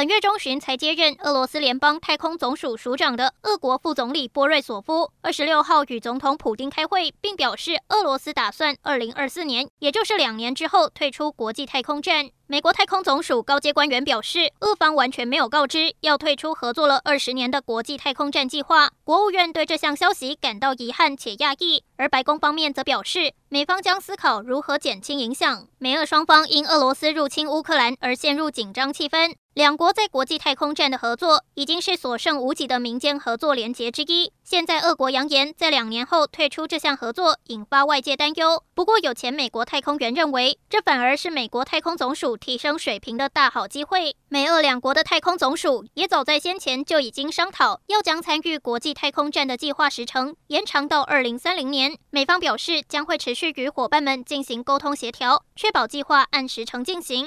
[0.00, 12.30] 本月中旬才接任俄罗斯联邦太空总署署长的俄国副总理波瑞索夫，二十六号与总统普丁开会，并表示俄罗斯打算二零二四年，也就是两年之后退出国际太空站。
[12.46, 18.90] 美国太空总署高阶官员表示，俄方完全没有告知要退出合作了二十年的国际太空站计划。
[19.04, 25.68] 国务院对这项消息感到遗憾且讶异，而白宫方面则表示，美方将思考如何减轻影响。
[25.78, 29.34] 美俄双方因俄罗斯入侵乌克兰而陷入紧张气氛。
[29.60, 34.32] 两国在国际太空站的合作已经是所剩无几的民间合作连结之一。
[34.42, 38.64] 现在俄国扬言在两年后退出这项合作，引发外界担忧。
[38.74, 44.16] 不过，有前美国太空员认为，这反而是美国太空总署提升水平的大好机会。
[44.30, 51.98] 美俄两国的太空总署也早在先前就已经商讨，要将参与国际太空站的计划时程延长到二零三零年。
[52.08, 57.26] 美方表示将会持续与伙伴们进行沟通协调，确保计划按时程进行。